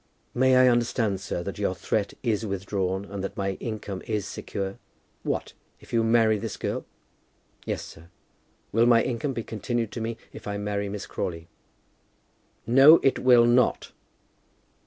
[0.33, 4.79] "May I understand, sir, that your threat is withdrawn, and that my income is secure?"
[5.21, 6.85] "What, if you marry this girl?"
[7.67, 8.09] "Yes, sir;
[8.71, 11.49] will my income be continued to me if I marry Miss Crawley?"
[12.65, 13.91] "No, it will not."